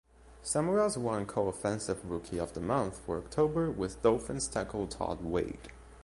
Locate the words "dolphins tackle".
4.01-4.87